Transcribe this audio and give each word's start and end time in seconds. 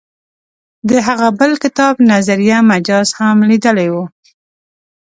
د 0.89 0.91
هغه 1.07 1.27
بل 1.39 1.51
کتاب 1.63 1.95
نظریه 2.11 2.57
مجاز 2.71 3.07
هم 3.19 3.37
لیدلی 3.49 3.87
و. 3.93 3.95